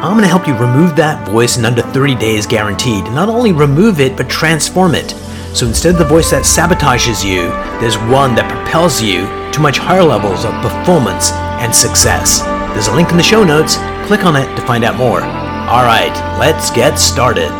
[0.00, 3.04] I'm going to help you remove that voice in under 30 days guaranteed.
[3.12, 5.10] Not only remove it, but transform it.
[5.54, 7.48] So instead of the voice that sabotages you,
[7.80, 12.40] there's one that propels you to much higher levels of performance and success.
[12.72, 13.76] There's a link in the show notes.
[14.06, 15.20] Click on it to find out more.
[15.20, 17.50] All right, let's get started.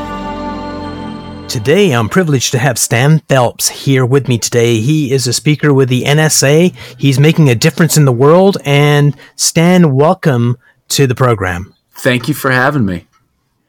[1.46, 4.80] Today, I'm privileged to have Stan Phelps here with me today.
[4.80, 6.74] He is a speaker with the NSA.
[6.96, 8.56] He's making a difference in the world.
[8.64, 10.56] And Stan, welcome
[10.88, 11.74] to the program.
[12.02, 13.06] Thank you for having me.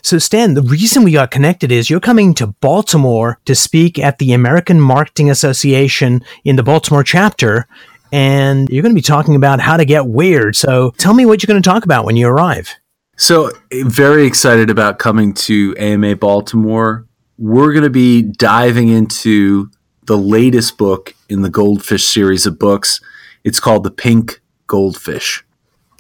[0.04, 4.20] So, Stan, the reason we got connected is you're coming to Baltimore to speak at
[4.20, 7.68] the American Marketing Association in the Baltimore chapter,
[8.12, 10.56] and you're going to be talking about how to get weird.
[10.56, 12.74] So, tell me what you're going to talk about when you arrive.
[13.18, 17.06] So, very excited about coming to AMA Baltimore.
[17.38, 19.70] We're going to be diving into
[20.06, 23.02] the latest book in the Goldfish series of books.
[23.44, 25.44] It's called The Pink Goldfish.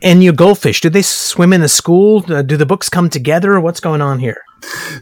[0.01, 2.25] And your goldfish, do they swim in a school?
[2.27, 3.59] Uh, do the books come together?
[3.59, 4.41] What's going on here?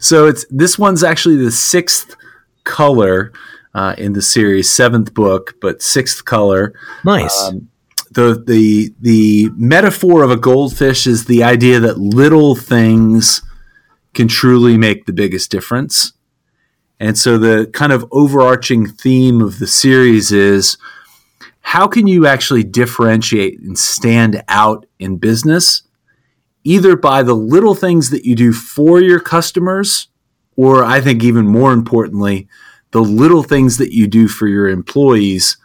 [0.00, 2.16] So it's this one's actually the sixth
[2.64, 3.32] color
[3.74, 6.74] uh, in the series, seventh book, but sixth color.
[7.04, 7.38] Nice.
[7.42, 7.68] Um,
[8.10, 13.42] the the the metaphor of a goldfish is the idea that little things
[14.14, 16.12] can truly make the biggest difference.
[16.98, 20.76] And so the kind of overarching theme of the series is
[21.60, 25.82] how can you actually differentiate and stand out in business
[26.64, 30.08] either by the little things that you do for your customers
[30.56, 32.48] or I think even more importantly
[32.90, 35.56] the little things that you do for your employees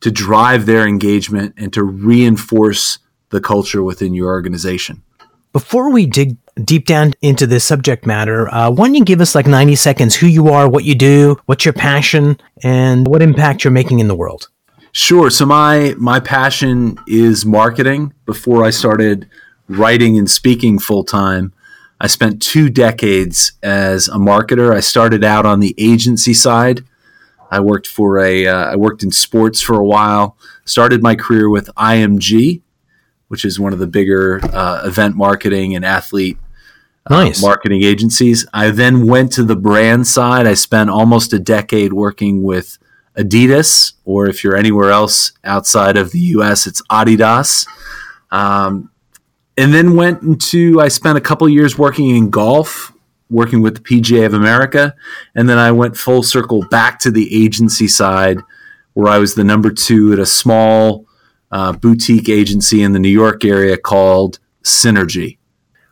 [0.00, 2.98] to drive their engagement and to reinforce
[3.30, 5.02] the culture within your organization.
[5.52, 9.34] Before we dig deep down into this subject matter, uh, why don't you give us
[9.34, 13.64] like 90 seconds who you are, what you do, what's your passion, and what impact
[13.64, 14.48] you're making in the world?
[14.98, 15.30] Sure.
[15.30, 18.14] So my my passion is marketing.
[18.26, 19.28] Before I started
[19.68, 21.52] writing and speaking full time,
[22.00, 24.74] I spent two decades as a marketer.
[24.74, 26.84] I started out on the agency side.
[27.48, 30.36] I worked for a uh, I worked in sports for a while.
[30.64, 32.62] Started my career with IMG,
[33.28, 36.38] which is one of the bigger uh, event marketing and athlete
[37.06, 38.48] uh, marketing agencies.
[38.52, 40.48] I then went to the brand side.
[40.48, 42.78] I spent almost a decade working with
[43.18, 47.66] Adidas, or if you're anywhere else outside of the US, it's Adidas.
[48.30, 48.90] Um,
[49.56, 52.92] and then went into, I spent a couple years working in golf,
[53.28, 54.94] working with the PGA of America.
[55.34, 58.38] And then I went full circle back to the agency side,
[58.94, 61.06] where I was the number two at a small
[61.50, 65.38] uh, boutique agency in the New York area called Synergy.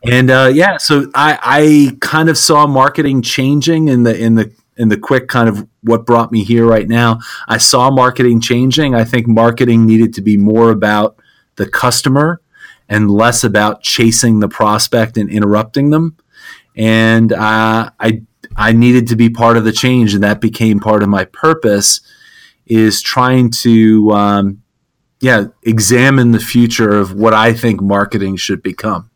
[0.05, 4.53] And uh, yeah, so I, I kind of saw marketing changing in the in the
[4.77, 7.21] in the quick kind of what brought me here right now.
[7.49, 8.95] I saw marketing changing.
[8.95, 11.17] I think marketing needed to be more about
[11.57, 12.41] the customer
[12.89, 16.17] and less about chasing the prospect and interrupting them.
[16.77, 18.23] And uh, I
[18.57, 22.01] I needed to be part of the change, and that became part of my purpose.
[22.67, 24.63] Is trying to um,
[25.21, 29.11] yeah examine the future of what I think marketing should become.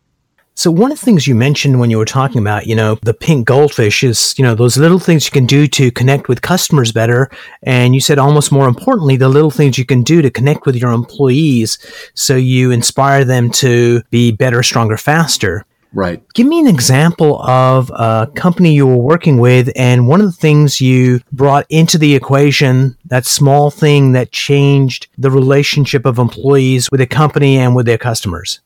[0.60, 3.14] So one of the things you mentioned when you were talking about, you know, the
[3.14, 6.92] pink goldfish is, you know, those little things you can do to connect with customers
[6.92, 7.30] better.
[7.62, 10.76] And you said almost more importantly, the little things you can do to connect with
[10.76, 11.78] your employees
[12.12, 15.64] so you inspire them to be better, stronger, faster.
[15.94, 16.22] Right.
[16.34, 20.32] Give me an example of a company you were working with and one of the
[20.32, 26.90] things you brought into the equation, that small thing that changed the relationship of employees
[26.90, 28.60] with a company and with their customers.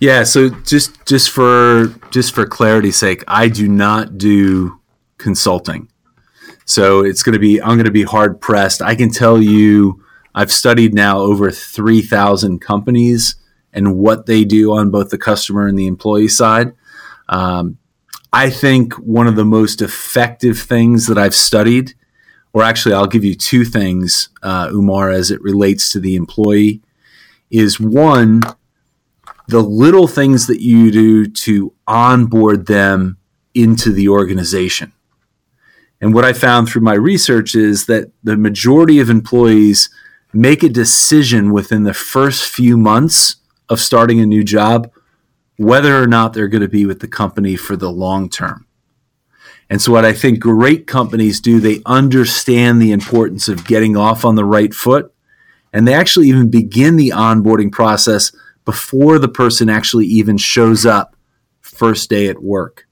[0.00, 4.80] Yeah, so just just for just for clarity's sake, I do not do
[5.18, 5.88] consulting.
[6.64, 8.82] So it's going to be I'm going to be hard pressed.
[8.82, 10.04] I can tell you
[10.34, 13.36] I've studied now over 3000 companies
[13.72, 16.74] and what they do on both the customer and the employee side.
[17.28, 17.78] Um,
[18.32, 21.94] I think one of the most effective things that I've studied,
[22.52, 26.82] or actually, I'll give you two things, uh, Umar, as it relates to the employee,
[27.50, 28.42] is one,
[29.48, 33.16] the little things that you do to onboard them
[33.54, 34.92] into the organization.
[36.00, 39.90] And what I found through my research is that the majority of employees
[40.32, 43.36] make a decision within the first few months
[43.68, 44.90] of starting a new job
[45.56, 48.64] whether or not they're going to be with the company for the long term.
[49.68, 54.24] And so, what I think great companies do, they understand the importance of getting off
[54.24, 55.12] on the right foot
[55.72, 58.32] And they actually even begin the onboarding process
[58.68, 61.16] before the person actually even shows up
[61.62, 62.86] first day at work.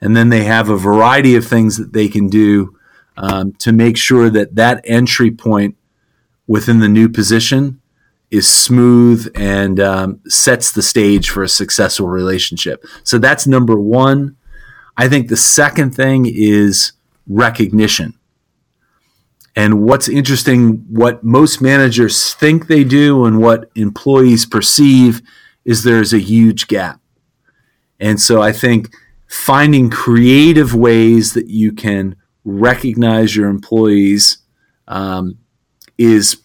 [0.00, 2.78] And then they have a variety of things that they can do
[3.18, 5.76] um, to make sure that that entry point
[6.46, 7.78] within the new position
[8.30, 12.82] is smooth and um, sets the stage for a successful relationship.
[13.04, 14.38] So that's number one.
[14.96, 16.92] I think the second thing is
[17.28, 18.14] recognition.
[19.54, 25.20] And what's interesting, what most managers think they do and what employees perceive
[25.64, 27.00] is there's a huge gap.
[28.00, 28.94] And so I think
[29.28, 34.38] finding creative ways that you can recognize your employees
[34.88, 35.38] um,
[35.98, 36.42] is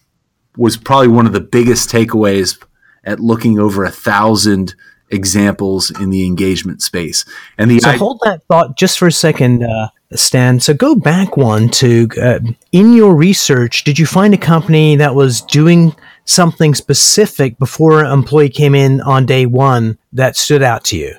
[0.56, 2.60] was probably one of the biggest takeaways
[3.04, 4.74] at looking over a thousand
[5.10, 7.24] examples in the engagement space.
[7.56, 10.58] And the so I- hold that thought just for a second, uh, Stan.
[10.60, 12.40] So go back one to uh,
[12.72, 13.84] in your research.
[13.84, 15.94] Did you find a company that was doing
[16.24, 21.14] something specific before an employee came in on day one that stood out to you?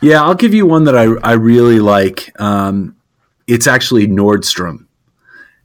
[0.00, 2.38] Yeah, I'll give you one that I, I really like.
[2.40, 2.96] Um,
[3.46, 4.86] it's actually Nordstrom.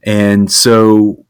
[0.03, 1.25] And so,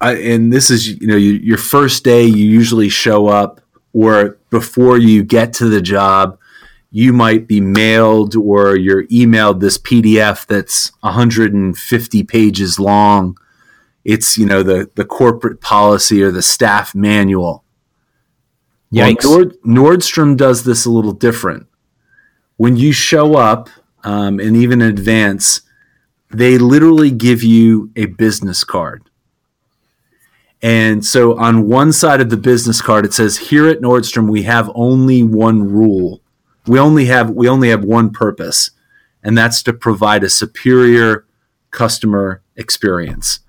[0.00, 3.60] I, and this is, you know, you, your first day, you usually show up,
[3.92, 6.38] or before you get to the job,
[6.94, 13.38] you might be mailed or you're emailed this PDF that's 150 pages long.
[14.04, 17.64] It's, you know, the, the corporate policy or the staff manual.
[18.92, 19.24] Yikes.
[19.24, 21.66] Well, Nord, Nordstrom does this a little different.
[22.58, 23.70] When you show up,
[24.04, 25.62] um, and even in advance,
[26.30, 29.08] they literally give you a business card.
[30.60, 34.42] And so on one side of the business card, it says, here at Nordstrom, we
[34.42, 36.21] have only one rule.
[36.66, 38.70] We only have, we only have one purpose,
[39.22, 41.26] and that's to provide a superior
[41.70, 43.40] customer experience.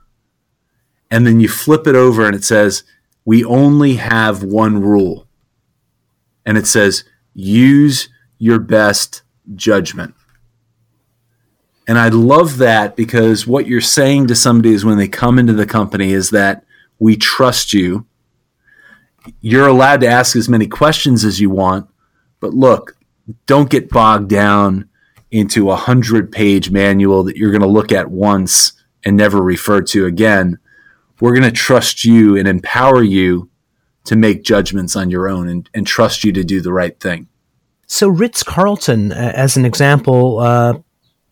[1.12, 2.83] And then you flip it over and it says,
[3.25, 5.27] we only have one rule.
[6.45, 9.21] And it says, use your best
[9.56, 10.15] judgment.
[11.88, 15.54] And I love that because what you're saying to somebody is when they come into
[15.54, 16.65] the company is that
[16.98, 18.06] we trust you.
[19.42, 21.89] You're allowed to ask as many questions as you want,
[22.39, 22.98] but look,
[23.46, 24.90] don't get bogged down
[25.31, 28.74] into a hundred page manual that you're going to look at once
[29.04, 30.60] and never refer to again.
[31.20, 33.50] We're going to trust you and empower you
[34.06, 37.28] to make judgments on your own and, and trust you to do the right thing.
[37.88, 40.80] So, Ritz Carlton, uh, as an example, uh,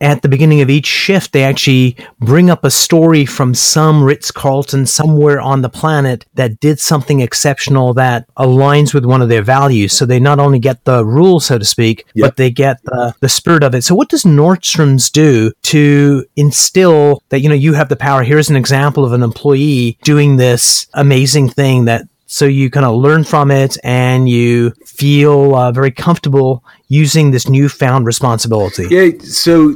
[0.02, 4.32] at the beginning of each shift, they actually bring up a story from some Ritz
[4.32, 9.42] Carlton somewhere on the planet that did something exceptional that aligns with one of their
[9.42, 9.92] values.
[9.92, 12.26] So they not only get the rules, so to speak, yep.
[12.26, 13.82] but they get the, the spirit of it.
[13.82, 18.24] So what does Nordstrom's do to instill that, you know, you have the power?
[18.24, 22.94] Here's an example of an employee doing this amazing thing that so you kind of
[22.94, 28.86] learn from it and you feel uh, very comfortable using this newfound responsibility.
[28.88, 29.10] Yeah.
[29.20, 29.74] So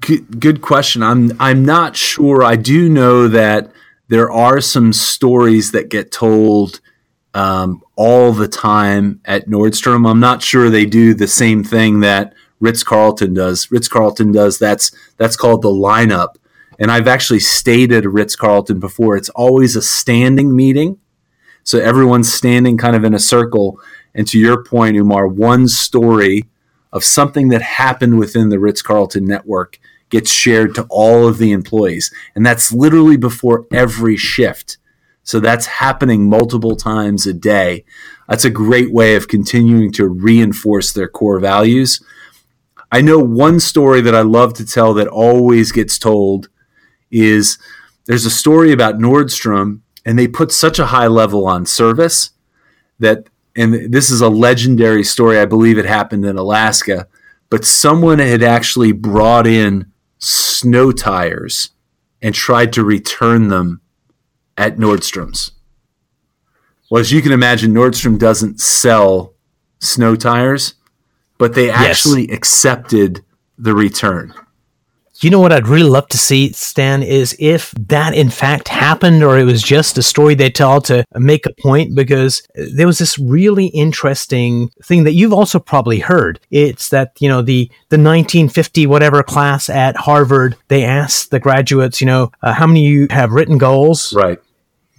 [0.00, 1.04] good, good question.
[1.04, 2.42] I'm I'm not sure.
[2.42, 3.70] I do know that
[4.08, 6.80] there are some stories that get told
[7.34, 10.10] um, all the time at Nordstrom.
[10.10, 13.70] I'm not sure they do the same thing that Ritz Carlton does.
[13.70, 16.34] Ritz Carlton does that's that's called the lineup.
[16.80, 19.16] And I've actually stayed at a Ritz Carlton before.
[19.16, 20.98] It's always a standing meeting
[21.66, 23.80] so everyone's standing kind of in a circle.
[24.14, 26.44] And to your point, Umar, one story
[26.92, 31.50] of something that happened within the Ritz Carlton network gets shared to all of the
[31.50, 32.14] employees.
[32.36, 34.78] And that's literally before every shift.
[35.24, 37.84] So that's happening multiple times a day.
[38.28, 42.00] That's a great way of continuing to reinforce their core values.
[42.92, 46.48] I know one story that I love to tell that always gets told
[47.10, 47.58] is
[48.04, 52.30] there's a story about Nordstrom and they put such a high level on service
[53.00, 57.06] that and this is a legendary story i believe it happened in alaska
[57.50, 61.70] but someone had actually brought in snow tires
[62.22, 63.82] and tried to return them
[64.56, 65.50] at nordstrom's
[66.90, 69.34] well as you can imagine nordstrom doesn't sell
[69.80, 70.74] snow tires
[71.36, 72.36] but they actually yes.
[72.36, 73.22] accepted
[73.58, 74.32] the return
[75.20, 79.22] you know what I'd really love to see, Stan, is if that in fact happened
[79.22, 82.98] or it was just a story they tell to make a point because there was
[82.98, 86.40] this really interesting thing that you've also probably heard.
[86.50, 92.00] It's that, you know, the, the 1950 whatever class at Harvard, they asked the graduates,
[92.00, 94.12] you know, uh, how many you have written goals?
[94.12, 94.38] Right.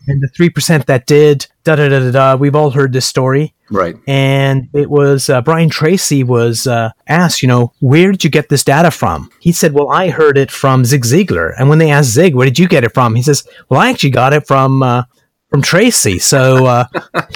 [0.08, 3.54] And the 3% that did, da da da da da, we've all heard this story.
[3.70, 3.96] Right.
[4.08, 8.50] And it was uh, Brian Tracy was uh, asked, you know, where did you get
[8.50, 9.30] this data from?
[9.40, 11.54] He said, well, I heard it from Zig Ziglar.
[11.58, 13.16] And when they asked Zig, where did you get it from?
[13.16, 15.04] He says, well, I actually got it from uh,
[15.50, 16.20] from Tracy.
[16.20, 16.86] So uh,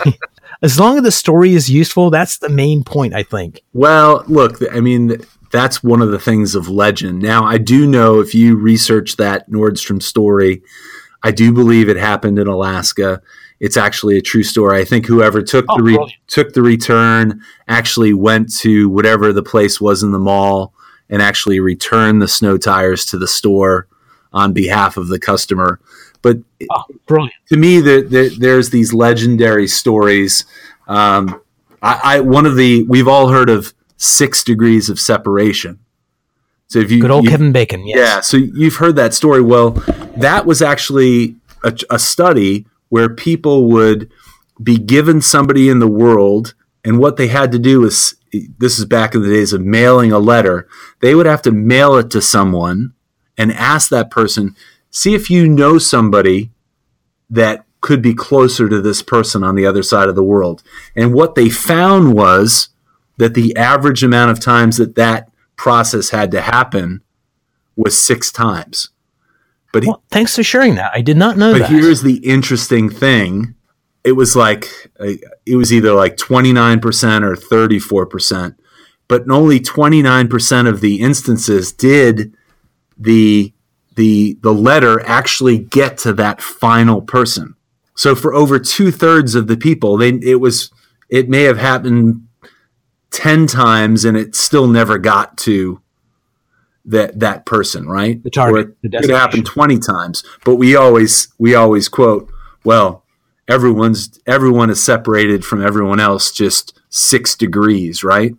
[0.61, 3.61] as long as the story is useful, that's the main point, I think.
[3.73, 5.17] Well, look, I mean,
[5.51, 7.21] that's one of the things of legend.
[7.21, 10.61] Now, I do know if you research that Nordstrom story,
[11.23, 13.21] I do believe it happened in Alaska.
[13.59, 14.79] It's actually a true story.
[14.79, 19.43] I think whoever took oh, the re- took the return actually went to whatever the
[19.43, 20.73] place was in the mall
[21.09, 23.87] and actually returned the snow tires to the store
[24.33, 25.79] on behalf of the customer.
[26.21, 26.37] But
[26.71, 27.33] oh, brilliant.
[27.49, 30.45] to me, the, the, there's these legendary stories.
[30.87, 31.41] Um,
[31.81, 35.79] I, I, one of the we've all heard of six degrees of separation.
[36.67, 37.97] So if you good old you, Kevin Bacon, yes.
[37.97, 38.21] yeah.
[38.21, 39.41] So you've heard that story.
[39.41, 39.71] Well,
[40.17, 44.11] that was actually a, a study where people would
[44.61, 46.53] be given somebody in the world,
[46.83, 48.15] and what they had to do is
[48.59, 50.67] this is back in the days of mailing a letter.
[51.01, 52.93] They would have to mail it to someone
[53.37, 54.55] and ask that person,
[54.89, 56.51] see if you know somebody
[57.29, 60.61] that could be closer to this person on the other side of the world.
[60.95, 62.69] And what they found was
[63.17, 67.01] that the average amount of times that that process had to happen
[67.75, 68.89] was six times.
[69.73, 70.91] But well, thanks for sharing that.
[70.93, 71.59] I did not know that.
[71.59, 71.71] but that.
[71.71, 73.55] here's the interesting thing.
[74.03, 74.67] It was like
[74.99, 75.13] uh,
[75.45, 78.55] it was either like 29% or 34%,
[79.07, 82.35] but only 29% of the instances did
[82.97, 83.53] the
[83.95, 87.55] the the letter actually get to that final person.
[87.95, 90.71] So for over two thirds of the people, they it was
[91.09, 92.27] it may have happened
[93.11, 95.81] 10 times and it still never got to
[96.85, 98.21] that that person, right?
[98.23, 98.75] The target.
[98.83, 100.23] It could happen 20 times.
[100.43, 102.31] But we always we always quote,
[102.63, 103.05] well,
[103.47, 108.33] everyone's everyone is separated from everyone else just 6 degrees, right?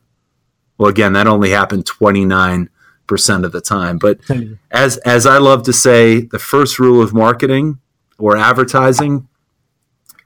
[0.78, 2.68] Well, again, that only happened 29
[3.06, 3.98] percent of the time.
[3.98, 4.20] But
[4.70, 7.78] as as I love to say, the first rule of marketing
[8.18, 9.28] or advertising,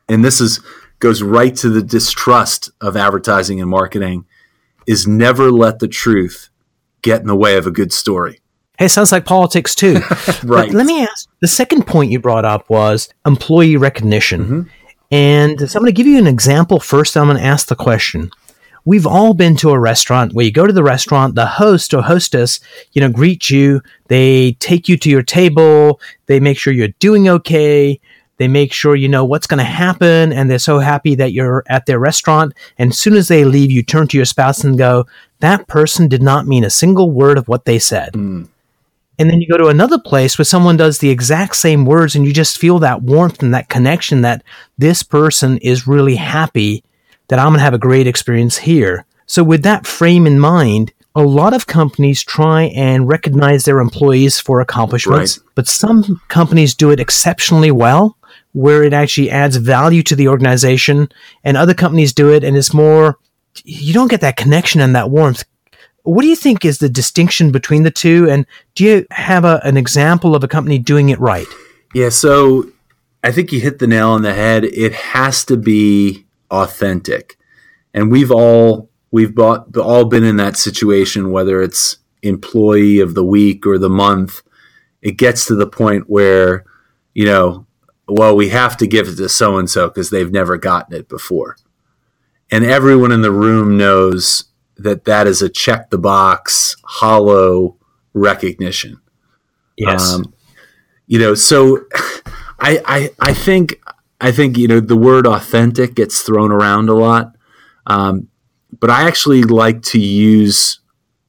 [0.08, 0.60] and this is
[0.98, 4.24] goes right to the distrust of advertising and marketing,
[4.86, 6.48] is never let the truth
[7.06, 8.40] get in the way of a good story.
[8.78, 9.94] Hey, sounds like politics too.
[10.44, 10.66] right.
[10.66, 14.44] But let me ask the second point you brought up was employee recognition.
[14.44, 14.62] Mm-hmm.
[15.10, 17.16] And so I'm going to give you an example first.
[17.16, 18.30] I'm going to ask the question.
[18.84, 22.02] We've all been to a restaurant where you go to the restaurant, the host or
[22.02, 22.60] hostess,
[22.92, 23.80] you know, greet you.
[24.08, 26.00] They take you to your table.
[26.26, 28.00] They make sure you're doing okay.
[28.38, 31.64] They make sure you know what's going to happen, and they're so happy that you're
[31.68, 32.52] at their restaurant.
[32.78, 35.06] And as soon as they leave, you turn to your spouse and go,
[35.40, 38.12] That person did not mean a single word of what they said.
[38.12, 38.48] Mm.
[39.18, 42.26] And then you go to another place where someone does the exact same words, and
[42.26, 44.42] you just feel that warmth and that connection that
[44.76, 46.84] this person is really happy
[47.28, 49.06] that I'm going to have a great experience here.
[49.26, 54.38] So, with that frame in mind, a lot of companies try and recognize their employees
[54.38, 55.46] for accomplishments, right.
[55.54, 58.18] but some companies do it exceptionally well
[58.56, 61.10] where it actually adds value to the organization
[61.44, 62.42] and other companies do it.
[62.42, 63.18] And it's more
[63.64, 65.44] you don't get that connection and that warmth.
[66.04, 68.30] What do you think is the distinction between the two?
[68.30, 71.46] And do you have a, an example of a company doing it right?
[71.92, 72.70] Yeah so
[73.22, 74.64] i think you hit the nail on the head.
[74.64, 77.36] It has to be authentic.
[77.92, 83.24] And we've all we've bought, all been in that situation whether it's employee of the
[83.24, 84.40] week or the month.
[85.02, 86.64] It gets to the point where
[87.12, 87.65] you know
[88.08, 91.08] well, we have to give it to so and so because they've never gotten it
[91.08, 91.56] before.
[92.50, 94.44] And everyone in the room knows
[94.76, 97.76] that that is a check the box, hollow
[98.14, 99.00] recognition.
[99.76, 100.14] Yes.
[100.14, 100.32] Um,
[101.06, 101.80] you know, so
[102.60, 103.80] I, I, I think,
[104.20, 107.36] I think, you know, the word authentic gets thrown around a lot.
[107.86, 108.28] Um,
[108.78, 110.80] but I actually like to use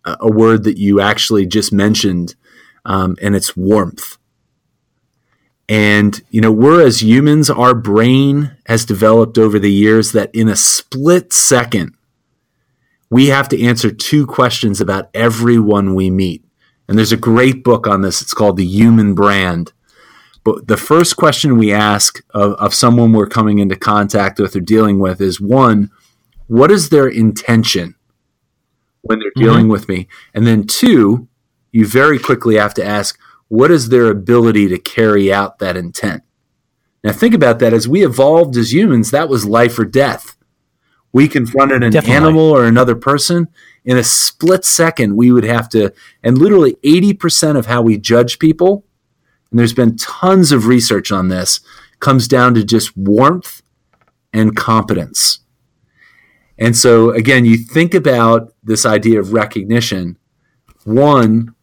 [0.06, 2.36] a, a, word that you actually just mentioned,
[2.86, 4.17] um, and it's warmth.
[5.70, 10.48] And, you know, we're as humans, our brain has developed over the years that in
[10.48, 11.94] a split second,
[13.10, 16.44] we have to answer two questions about everyone we meet.
[16.88, 18.22] And there's a great book on this.
[18.22, 19.74] It's called The Human Brand.
[20.46, 24.62] But the first question we ask of, of someone we're coming into contact with or
[24.62, 25.92] dealing with is one,
[26.48, 27.96] what is their intention
[29.02, 29.72] when they're dealing mm-hmm.
[29.72, 30.08] with me?
[30.34, 31.28] And then two,
[31.74, 36.24] you very quickly have to ask, what is their ability to carry out that intent?
[37.04, 37.74] Now, think about that.
[37.74, 40.36] As we evolved as humans, that was life or death.
[41.14, 42.16] We confronted an Definitely.
[42.16, 43.48] animal or another person.
[43.86, 48.40] In a split second, we would have to, and literally 80% of how we judge
[48.40, 48.86] people,
[49.50, 51.62] and there's been tons of research on this,
[52.00, 53.62] comes down to just warmth
[54.34, 55.40] and competence.
[56.60, 60.18] And so, again, you think about this idea of recognition.
[60.84, 61.56] One,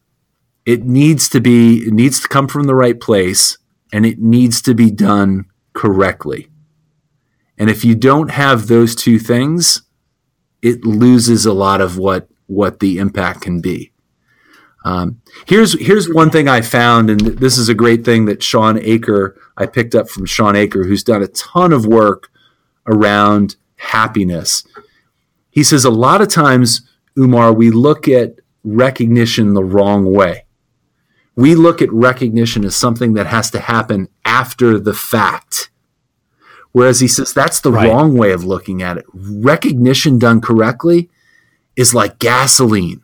[0.65, 3.57] it needs to be it needs to come from the right place
[3.93, 6.49] and it needs to be done correctly.
[7.57, 9.83] And if you don't have those two things,
[10.61, 13.91] it loses a lot of what what the impact can be.
[14.83, 18.79] Um, here's here's one thing I found, and this is a great thing that Shawn
[18.79, 22.29] Achor I picked up from Shawn Achor, who's done a ton of work
[22.87, 24.63] around happiness.
[25.49, 26.81] He says a lot of times,
[27.17, 30.44] Umar, we look at recognition the wrong way.
[31.35, 35.69] We look at recognition as something that has to happen after the fact.
[36.71, 37.89] Whereas he says that's the right.
[37.89, 39.05] wrong way of looking at it.
[39.13, 41.09] Recognition done correctly
[41.75, 43.03] is like gasoline,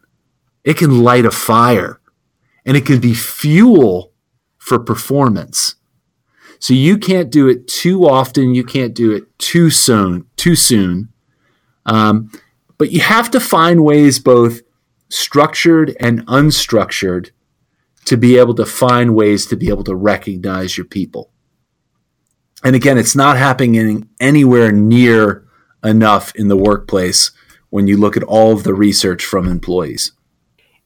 [0.63, 1.99] it can light a fire
[2.65, 4.11] and it can be fuel
[4.57, 5.75] for performance.
[6.59, 8.53] So you can't do it too often.
[8.53, 10.27] You can't do it too soon.
[10.35, 11.09] Too soon.
[11.87, 12.31] Um,
[12.77, 14.61] but you have to find ways, both
[15.09, 17.31] structured and unstructured,
[18.05, 21.31] to be able to find ways to be able to recognize your people.
[22.63, 25.45] And again, it's not happening anywhere near
[25.83, 27.31] enough in the workplace
[27.69, 30.11] when you look at all of the research from employees.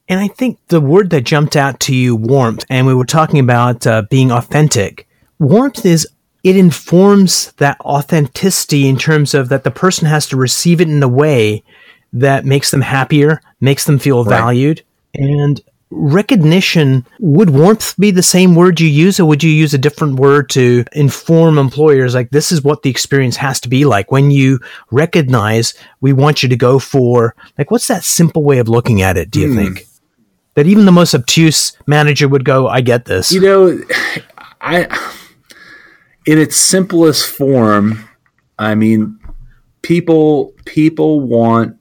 [0.08, 3.40] And I think the word that jumped out to you, warmth, and we were talking
[3.40, 5.06] about uh, being authentic
[5.38, 6.08] warmth is
[6.42, 11.02] it informs that authenticity in terms of that the person has to receive it in
[11.02, 11.64] a way
[12.12, 14.38] that makes them happier, makes them feel right.
[14.38, 14.82] valued,
[15.14, 19.78] and recognition would warmth be the same word you use or would you use a
[19.78, 24.10] different word to inform employers like this is what the experience has to be like?
[24.10, 24.58] When you
[24.90, 29.16] recognize we want you to go for like what's that simple way of looking at
[29.16, 29.56] it do you mm.
[29.56, 29.86] think?
[30.54, 33.30] That even the most obtuse manager would go i get this.
[33.30, 33.80] You know
[34.60, 34.88] i
[36.26, 38.08] in its simplest form,
[38.58, 39.18] I mean,
[39.82, 41.78] people people want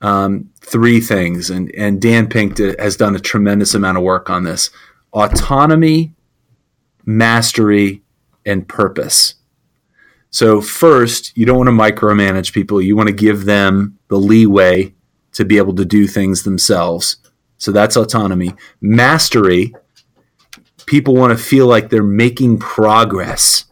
[0.00, 4.44] um, three things, and and Dan Pink has done a tremendous amount of work on
[4.44, 4.70] this:
[5.12, 6.14] autonomy,
[7.04, 8.02] mastery,
[8.46, 9.34] and purpose.
[10.30, 12.80] So first, you don't want to micromanage people.
[12.80, 14.94] You want to give them the leeway
[15.32, 17.16] to be able to do things themselves.
[17.58, 18.54] So that's autonomy.
[18.80, 19.74] Mastery
[20.86, 23.64] people want to feel like they're making progress.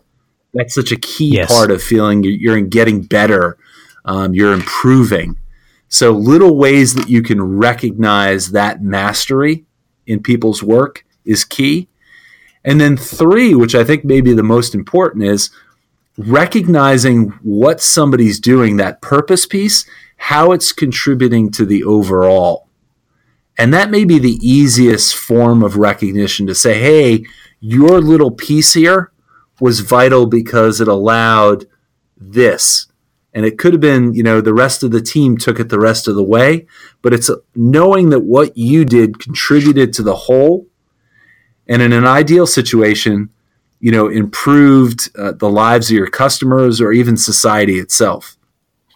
[0.55, 1.53] That's such a key yes.
[1.53, 3.57] part of feeling you're, you're getting better,
[4.05, 5.37] um, you're improving.
[5.93, 9.65] So, little ways that you can recognize that mastery
[10.07, 11.89] in people's work is key.
[12.65, 15.51] And then, three, which I think may be the most important, is
[16.17, 19.85] recognizing what somebody's doing, that purpose piece,
[20.17, 22.69] how it's contributing to the overall.
[23.59, 27.25] And that may be the easiest form of recognition to say, hey,
[27.59, 29.11] your little piece here
[29.59, 31.67] was vital because it allowed
[32.17, 32.87] this.
[33.33, 35.79] And it could have been, you know, the rest of the team took it the
[35.79, 36.67] rest of the way,
[37.01, 40.67] but it's knowing that what you did contributed to the whole.
[41.69, 43.31] And in an ideal situation,
[43.79, 48.37] you know, improved uh, the lives of your customers or even society itself.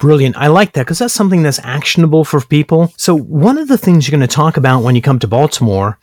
[0.00, 0.36] Brilliant.
[0.36, 2.92] I like that because that's something that's actionable for people.
[2.96, 5.98] So, one of the things you're going to talk about when you come to Baltimore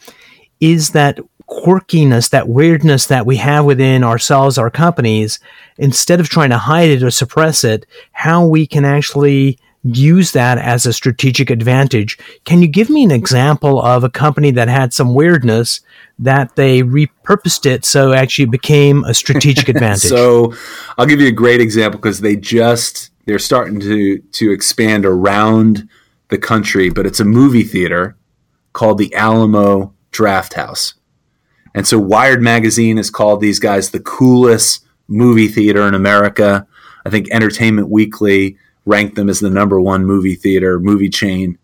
[0.62, 1.20] is that
[1.52, 5.40] quirkiness, that weirdness that we have within ourselves, our companies,
[5.78, 10.58] instead of trying to hide it or suppress it, how we can actually use that
[10.58, 12.18] as a strategic advantage.
[12.46, 15.82] Can you give me an example of a company that had some weirdness
[16.20, 20.10] that they repurposed it so it actually became a strategic advantage?
[20.10, 20.54] so
[20.98, 25.88] I'll give you a great example because they just they're starting to to expand around
[26.30, 28.16] the country, but it's a movie theater
[28.74, 30.94] called the Alamo Drafthouse.
[31.74, 36.68] And so Wired magazine has called these guys the coolest movie theater in America.
[37.06, 41.58] I think Entertainment Weekly ranked them as the number one movie theater, movie chain.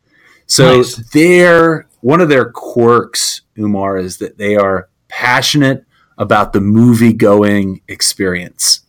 [0.46, 0.96] So nice.
[1.12, 5.84] their one of their quirks, Umar, is that they are passionate
[6.17, 8.82] about the movie going experience.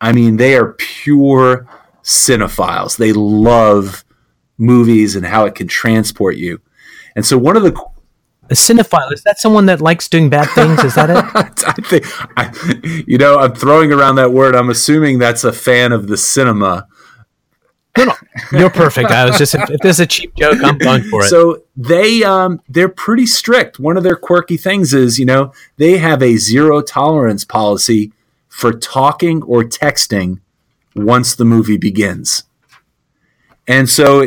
[0.00, 1.68] I mean, they are pure
[2.02, 2.96] cinephiles.
[2.96, 4.04] They love
[4.58, 6.60] movies and how it can transport you.
[7.16, 7.78] And so one of the
[8.50, 10.82] a cinephile is that someone that likes doing bad things?
[10.82, 11.16] Is that it?
[11.66, 12.04] I think,
[12.36, 14.54] I, you know, I'm throwing around that word.
[14.54, 16.86] I'm assuming that's a fan of the cinema.
[17.96, 18.14] No, no,
[18.58, 19.10] you're perfect.
[19.10, 21.28] I was just if, there's a cheap joke, I'm going for it.
[21.28, 23.80] So they um, they're pretty strict.
[23.80, 28.12] One of their quirky things is, you know, they have a zero tolerance policy
[28.48, 30.40] for talking or texting
[30.94, 32.44] once the movie begins.
[33.68, 34.26] And so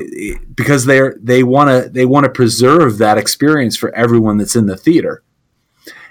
[0.56, 4.68] because they're they want to they want to preserve that experience for everyone that's in
[4.68, 5.24] the theater.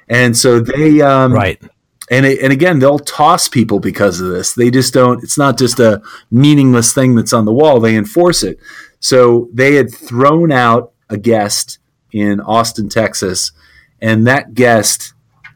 [0.08, 1.62] And so they um, right
[2.10, 5.56] and it, and again they'll toss people because of this they just don't it's not
[5.56, 8.58] just a meaningless thing that's on the wall they enforce it
[8.98, 11.78] so they had thrown out a guest
[12.10, 13.52] in austin texas
[14.00, 15.14] and that guest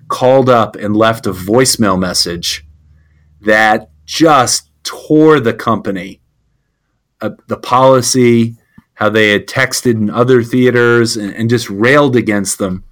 [0.08, 2.66] called up and left a voicemail message
[3.40, 6.20] that just tore the company.
[7.24, 8.54] Uh, the policy,
[8.92, 12.84] how they had texted in other theaters and, and, just railed against them.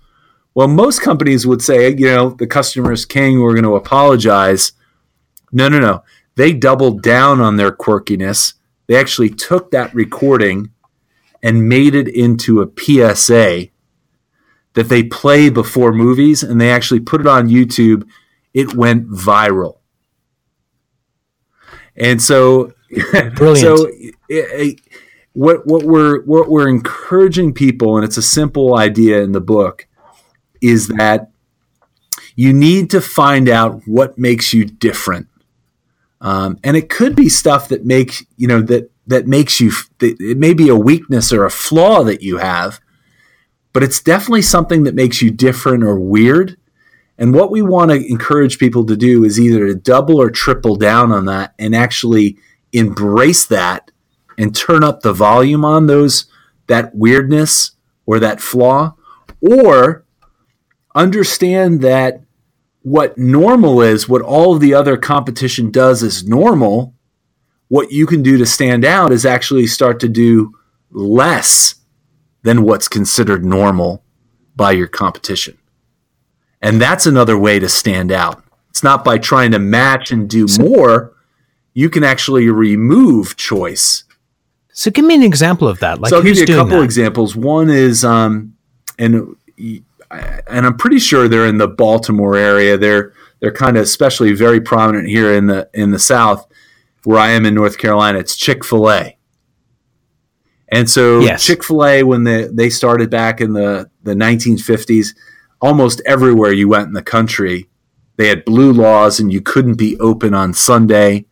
[0.54, 4.72] Well, most companies would say, you know, the customer is king, we're going to apologize.
[5.52, 6.02] No, no, no.
[6.36, 8.54] They doubled down on their quirkiness.
[8.86, 10.70] They actually took that recording
[11.42, 13.68] and made it into a PSA
[14.72, 18.08] that they play before movies and they actually put it on YouTube.
[18.54, 19.80] It went viral.
[21.96, 22.72] And so,
[23.34, 23.58] Brilliant.
[23.58, 23.90] so
[24.32, 24.80] it, it,
[25.34, 29.86] what what we're what we're encouraging people, and it's a simple idea in the book,
[30.60, 31.30] is that
[32.34, 35.28] you need to find out what makes you different,
[36.20, 39.72] um, and it could be stuff that makes you know that that makes you.
[40.00, 42.80] It may be a weakness or a flaw that you have,
[43.72, 46.56] but it's definitely something that makes you different or weird.
[47.18, 50.76] And what we want to encourage people to do is either to double or triple
[50.76, 52.38] down on that and actually
[52.72, 53.91] embrace that
[54.42, 56.26] and turn up the volume on those
[56.66, 57.72] that weirdness
[58.06, 58.94] or that flaw
[59.40, 60.04] or
[60.94, 62.20] understand that
[62.82, 66.94] what normal is what all of the other competition does is normal
[67.72, 70.52] what you can do to stand out is actually start to do
[70.90, 71.76] less
[72.42, 74.04] than what's considered normal
[74.54, 75.56] by your competition.
[76.60, 78.44] And that's another way to stand out.
[78.68, 81.14] It's not by trying to match and do more.
[81.72, 84.04] You can actually remove choice
[84.72, 86.00] so give me an example of that.
[86.00, 86.82] Like so I'll give you a couple that?
[86.82, 87.36] examples.
[87.36, 88.56] One is, um,
[88.98, 89.36] and
[90.10, 92.76] and I'm pretty sure they're in the Baltimore area.
[92.76, 96.46] They're they're kind of especially very prominent here in the in the South,
[97.04, 98.18] where I am in North Carolina.
[98.18, 99.18] It's Chick Fil A.
[100.68, 101.44] And so yes.
[101.44, 105.14] Chick Fil A, when they they started back in the the 1950s,
[105.60, 107.68] almost everywhere you went in the country,
[108.16, 111.26] they had blue laws, and you couldn't be open on Sunday.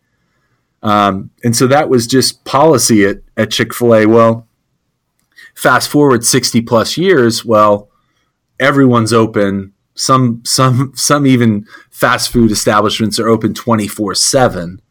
[0.83, 4.05] Um, and so that was just policy at, at Chick fil A.
[4.05, 4.47] Well,
[5.53, 7.89] fast forward 60 plus years, well,
[8.59, 9.73] everyone's open.
[9.93, 14.81] Some, some, some even fast food establishments are open 24 7.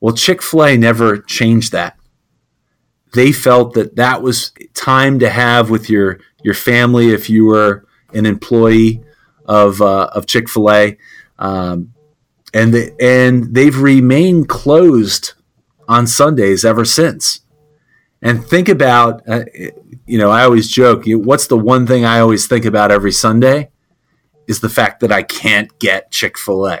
[0.00, 1.98] Well, Chick fil A never changed that.
[3.12, 7.84] They felt that that was time to have with your, your family if you were
[8.14, 9.02] an employee
[9.44, 10.96] of, uh, of Chick fil A.
[11.38, 11.92] Um,
[12.54, 15.32] and the, and they've remained closed
[15.88, 17.40] on Sundays ever since.
[18.20, 19.44] And think about, uh,
[20.06, 23.70] you know, I always joke, what's the one thing I always think about every Sunday
[24.46, 26.80] is the fact that I can't get Chick Fil A.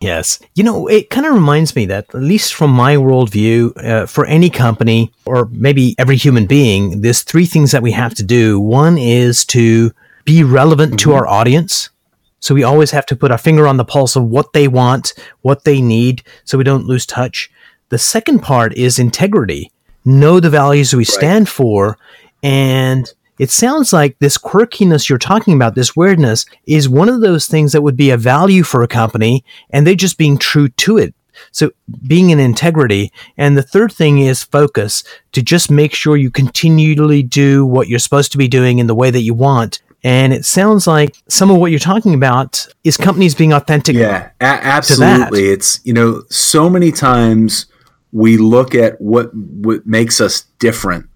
[0.00, 0.38] Yes.
[0.54, 4.26] You know, it kind of reminds me that, at least from my worldview, uh, for
[4.26, 8.60] any company or maybe every human being, there's three things that we have to do.
[8.60, 9.90] One is to
[10.24, 11.10] be relevant mm-hmm.
[11.10, 11.90] to our audience.
[12.40, 15.12] So we always have to put our finger on the pulse of what they want,
[15.42, 17.50] what they need, so we don't lose touch.
[17.88, 19.72] The second part is integrity.
[20.04, 21.06] Know the values we right.
[21.06, 21.98] stand for.
[22.42, 27.46] And it sounds like this quirkiness you're talking about, this weirdness, is one of those
[27.46, 30.98] things that would be a value for a company, and they're just being true to
[30.98, 31.14] it.
[31.52, 31.70] So
[32.06, 33.12] being in integrity.
[33.36, 38.00] And the third thing is focus to just make sure you continually do what you're
[38.00, 41.50] supposed to be doing in the way that you want and it sounds like some
[41.50, 43.96] of what you're talking about is companies being authentic.
[43.96, 45.48] Yeah, a- absolutely.
[45.48, 47.66] It's, you know, so many times
[48.12, 51.08] we look at what, what makes us different.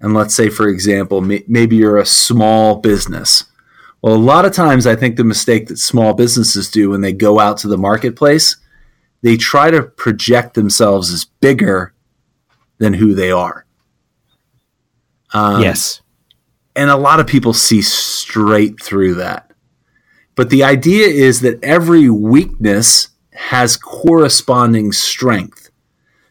[0.00, 3.44] And let's say, for example, may- maybe you're a small business.
[4.02, 7.12] Well, a lot of times I think the mistake that small businesses do when they
[7.12, 8.56] go out to the marketplace,
[9.22, 11.92] they try to project themselves as bigger
[12.78, 13.64] than who they are.
[15.34, 16.01] Um, yes
[16.74, 19.50] and a lot of people see straight through that.
[20.34, 25.70] But the idea is that every weakness has corresponding strength.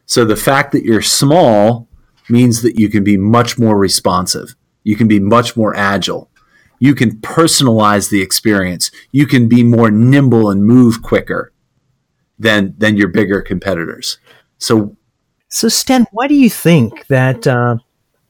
[0.05, 1.87] So the fact that you're small
[2.29, 4.55] means that you can be much more responsive.
[4.83, 6.29] You can be much more agile.
[6.79, 8.89] You can personalize the experience.
[9.11, 11.53] You can be more nimble and move quicker
[12.39, 14.17] than than your bigger competitors.
[14.57, 14.97] So,
[15.47, 17.77] so Stan, why do you think that uh,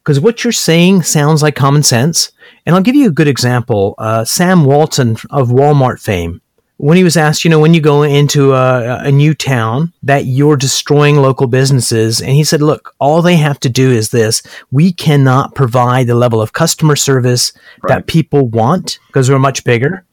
[0.03, 2.31] because what you're saying sounds like common sense.
[2.65, 3.95] And I'll give you a good example.
[3.97, 6.41] Uh, Sam Walton of Walmart fame,
[6.77, 10.25] when he was asked, you know, when you go into a, a, new town that
[10.25, 14.41] you're destroying local businesses, and he said, look, all they have to do is this.
[14.71, 17.97] We cannot provide the level of customer service right.
[17.97, 20.03] that people want because we're much bigger.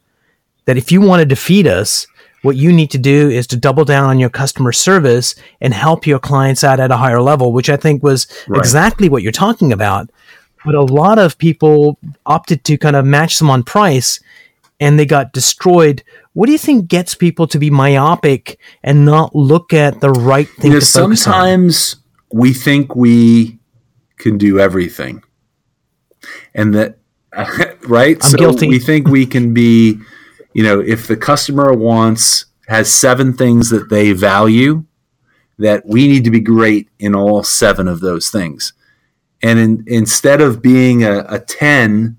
[0.67, 2.07] That if you want to defeat us,
[2.43, 6.07] what you need to do is to double down on your customer service and help
[6.07, 8.59] your clients out at a higher level, which I think was right.
[8.59, 10.11] exactly what you're talking about.
[10.65, 14.21] But a lot of people opted to kind of match them on price
[14.81, 16.03] and they got destroyed.
[16.33, 20.49] What do you think gets people to be myopic and not look at the right
[20.49, 22.39] thing you know, sometimes on?
[22.39, 23.59] we think we
[24.19, 25.23] can do everything,
[26.55, 26.99] and that
[27.89, 28.17] right.
[28.23, 28.69] I'm so guilty.
[28.69, 29.99] we think we can be.
[30.59, 34.83] You know, if the customer wants has seven things that they value,
[35.57, 38.73] that we need to be great in all seven of those things.
[39.41, 42.19] And in, instead of being a, a 10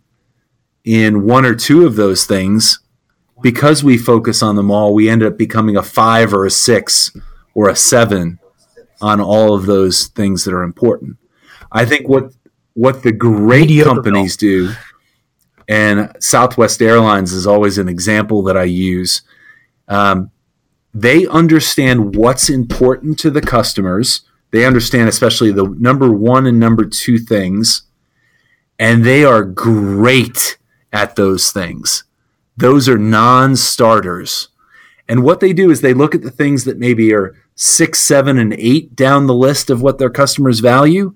[0.86, 2.80] in one or two of those things,
[3.41, 7.12] because we focus on them all, we end up becoming a five or a six
[7.56, 8.39] or a seven
[9.02, 11.17] on all of those things that are important.
[11.73, 12.32] I think what
[12.73, 14.71] what the great companies do,
[15.69, 19.21] and Southwest Airlines is always an example that I use.
[19.88, 20.32] Um,
[20.95, 24.21] they understand what's important to the customers.
[24.49, 27.84] They understand especially the number one and number two things,
[28.79, 30.58] and they are great
[30.91, 32.03] at those things.
[32.58, 34.47] Those are non starters.
[35.08, 38.39] And what they do is they look at the things that maybe are six, seven,
[38.39, 41.13] and eight down the list of what their customers value,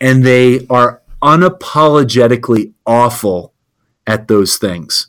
[0.00, 3.52] and they are unapologetically awful
[4.06, 5.08] at those things.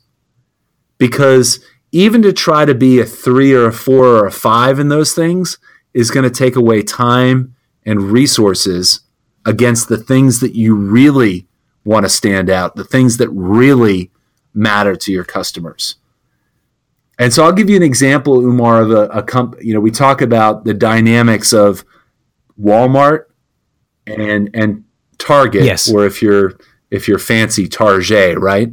[0.98, 4.90] Because even to try to be a three or a four or a five in
[4.90, 5.60] those things
[5.94, 9.02] is going to take away time and resources
[9.46, 11.48] against the things that you really
[11.86, 14.12] want to stand out, the things that really
[14.54, 15.96] matter to your customers.
[17.20, 19.64] And so I'll give you an example, Umar, of a, a.
[19.64, 21.86] You know, we talk about the dynamics of
[22.60, 23.26] Walmart
[24.06, 24.84] and and
[25.18, 25.92] Target, Yes.
[25.92, 26.58] or if you're
[26.92, 28.70] if you're fancy Target, right?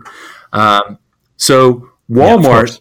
[0.53, 0.99] Um,
[1.37, 2.81] so Walmart, course.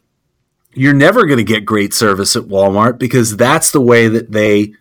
[0.74, 4.74] you're never going to get great service at Walmart because that's the way that they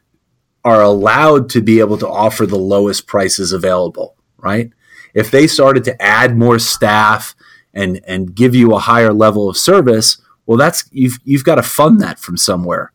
[0.65, 4.71] are allowed to be able to offer the lowest prices available, right?
[5.15, 7.35] If they started to add more staff
[7.75, 11.63] and and give you a higher level of service, well that's you've you've got to
[11.63, 12.93] fund that from somewhere.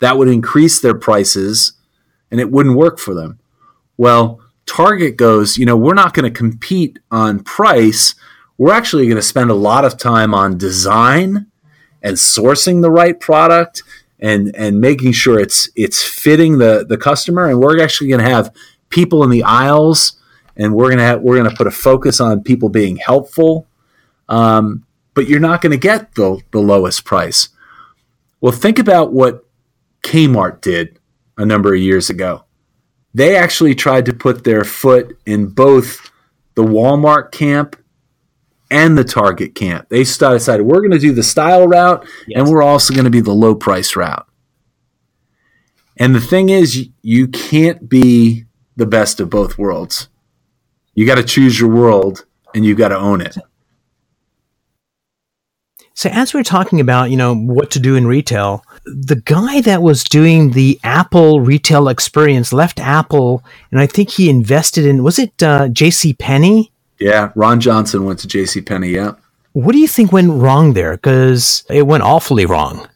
[0.00, 1.72] That would increase their prices
[2.30, 3.38] and it wouldn't work for them.
[3.96, 8.14] Well, Target goes, you know, we're not going to compete on price.
[8.56, 11.46] We're actually going to spend a lot of time on design
[12.02, 13.82] and sourcing the right product
[14.20, 17.48] and and making sure it's it's fitting the the customer.
[17.48, 18.54] And we're actually going to have
[18.88, 20.20] people in the aisles
[20.56, 23.66] and we're going to have we're to put a focus on people being helpful.
[24.28, 27.48] Um, but you're not going to get the the lowest price.
[28.40, 29.44] Well think about what
[30.02, 30.98] Kmart did
[31.36, 32.44] a number of years ago
[33.14, 36.10] they actually tried to put their foot in both
[36.54, 37.76] the Walmart camp
[38.70, 39.88] and the Target camp.
[39.88, 43.20] They decided we're going to do the style route and we're also going to be
[43.20, 44.26] the low price route.
[45.96, 50.08] And the thing is, you can't be the best of both worlds.
[50.94, 53.36] You got to choose your world and you got to own it.
[55.96, 59.80] So as we're talking about, you know, what to do in retail, the guy that
[59.80, 65.20] was doing the Apple retail experience left Apple, and I think he invested in was
[65.20, 66.12] it uh, J.C.
[66.14, 66.72] Penney?
[66.98, 68.60] Yeah, Ron Johnson went to J.C.
[68.60, 68.88] Penney.
[68.88, 69.12] Yeah,
[69.52, 70.96] What do you think went wrong there?
[70.96, 72.88] Because it went awfully wrong.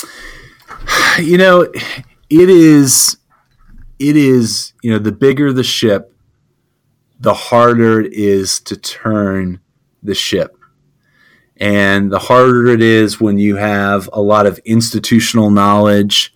[1.20, 3.18] you know, it is,
[4.00, 4.72] it is.
[4.82, 6.12] You know, the bigger the ship,
[7.20, 9.60] the harder it is to turn
[10.02, 10.55] the ship.
[11.58, 16.34] And the harder it is when you have a lot of institutional knowledge,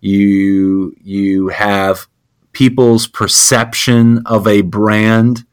[0.00, 2.06] you you have
[2.52, 5.44] people's perception of a brand.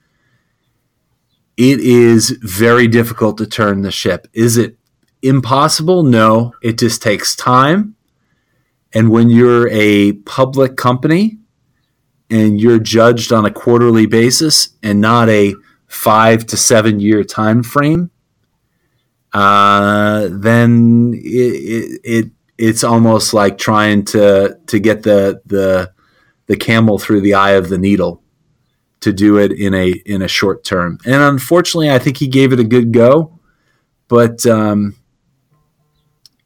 [1.58, 4.28] It is very difficult to turn the ship.
[4.34, 4.78] Is it
[5.22, 6.04] impossible?
[6.04, 7.96] No, it just takes time.
[8.94, 11.38] And when you're a public company
[12.30, 15.54] and you're judged on a quarterly basis and not a
[15.88, 18.12] five to seven year time frame,
[19.34, 25.92] uh, then it, it, it it's almost like trying to to get the the
[26.48, 28.22] the camel through the eye of the needle
[29.02, 31.00] to do it in a in a short term.
[31.06, 33.40] And unfortunately, I think he gave it a good go,
[34.08, 34.96] but um,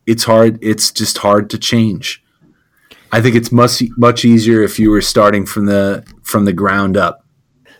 [0.05, 0.59] it's hard.
[0.61, 2.23] It's just hard to change.
[3.11, 6.97] I think it's much much easier if you were starting from the from the ground
[6.97, 7.25] up.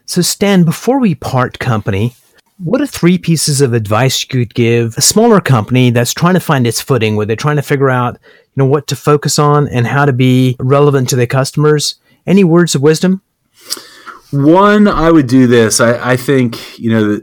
[0.06, 2.16] So Stan, before we part company,
[2.58, 6.40] what are three pieces of advice you could give a smaller company that's trying to
[6.40, 9.68] find its footing, where they're trying to figure out, you know, what to focus on
[9.68, 11.96] and how to be relevant to their customers?
[12.26, 13.22] Any words of wisdom?
[14.32, 15.82] One, I would do this.
[15.82, 17.22] I, I think, you know,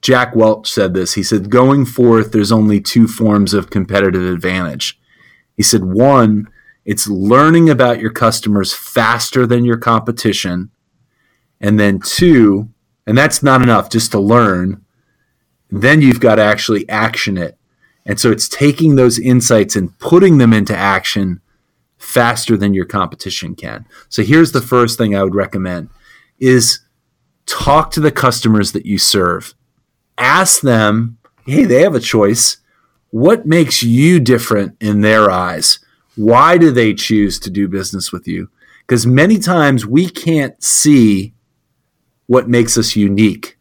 [0.00, 1.14] Jack Welch said this.
[1.14, 4.98] He said, going forth, there's only two forms of competitive advantage.
[5.56, 6.48] He said, one,
[6.84, 10.70] it's learning about your customers faster than your competition.
[11.60, 12.70] And then two,
[13.06, 14.84] and that's not enough just to learn,
[15.70, 17.58] Then you've got to actually action it.
[18.04, 21.40] And so it's taking those insights and putting them into action
[21.98, 23.84] faster than your competition can.
[24.08, 25.90] So here's the first thing I would recommend
[26.38, 26.80] is
[27.46, 29.54] talk to the customers that you serve.
[30.18, 32.58] Ask them, hey, they have a choice.
[33.10, 35.80] What makes you different in their eyes?
[36.14, 38.50] Why do they choose to do business with you?
[38.86, 41.34] Because many times we can't see
[42.26, 43.56] what makes us unique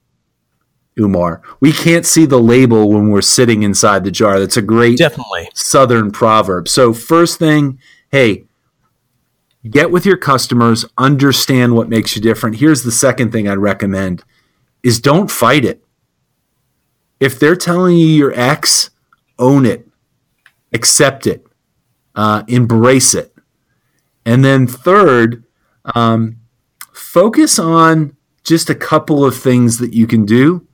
[0.98, 1.42] Umar.
[1.60, 4.40] We can't see the label when we're sitting inside the jar.
[4.40, 6.68] That's a great definitely southern proverb.
[6.68, 7.80] So first thing,
[8.12, 8.46] hey,
[9.70, 12.58] get with your customers, understand what makes you different.
[12.58, 14.24] Here's the second thing I'd recommend
[14.84, 15.84] is don't fight it.
[17.20, 18.92] If they're telling you your X,
[19.40, 19.88] own it,
[20.74, 21.46] accept it,
[22.14, 23.34] uh, embrace it.
[24.26, 25.44] And then third,
[25.94, 26.38] um,
[26.94, 28.15] focus on
[28.46, 30.66] just a couple of things that you can do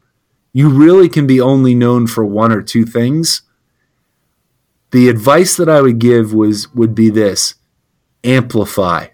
[0.53, 3.43] you really can be only known for one or two things.
[4.91, 7.55] The advice that I would give was would be this:
[8.23, 9.07] amplify.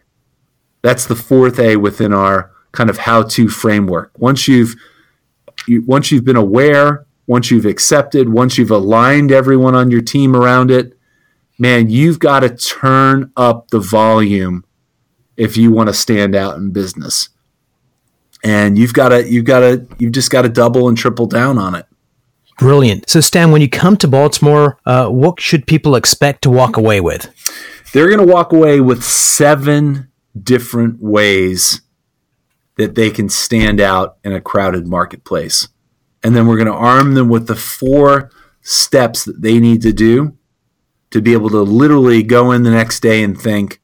[0.81, 4.11] That's the fourth A within our kind of how-to framework.
[4.17, 4.75] Once you've
[5.67, 10.35] you, once you've been aware, once you've accepted, once you've aligned everyone on your team
[10.35, 10.97] around it,
[11.59, 14.63] man, you've got to turn up the volume
[15.35, 17.29] if you want to stand out in business
[18.47, 21.57] and you've got to you've got to you've just got to double and triple down
[21.57, 21.85] on it.
[22.57, 23.07] Brilliant.
[23.07, 27.01] So, Stan, when you come to Baltimore, uh, what should people expect to walk away
[27.01, 27.29] with?
[27.93, 31.81] They're going to walk away with seven different ways
[32.77, 35.67] that they can stand out in a crowded marketplace.
[36.23, 38.31] And then we're going to arm them with the four
[38.61, 40.35] steps that they need to do
[41.11, 43.81] to be able to literally go in the next day and think,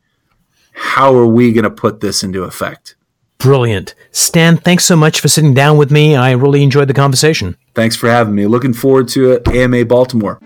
[0.73, 2.95] how are we going to put this into effect?
[3.43, 3.93] Brilliant.
[4.13, 6.15] Stan, thanks so much for sitting down with me.
[6.15, 7.58] I really enjoyed the conversation.
[7.75, 8.45] Thanks for having me.
[8.45, 9.47] Looking forward to uh, it.
[9.49, 10.39] AMA Baltimore.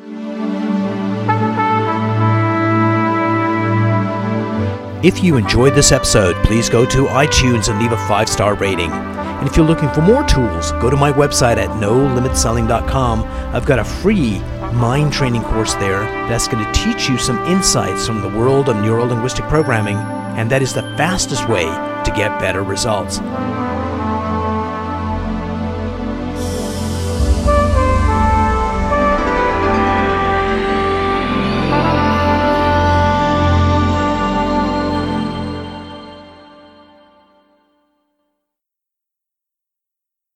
[5.03, 8.89] If you enjoyed this episode, please go to iTunes and leave a five star rating.
[8.89, 13.23] And if you're looking for more tools, go to my website at nolimitselling.com.
[13.53, 14.39] I've got a free
[14.73, 18.77] mind training course there that's going to teach you some insights from the world of
[18.77, 19.97] neuro linguistic programming,
[20.35, 21.67] and that is the fastest way
[22.07, 23.19] to get better results.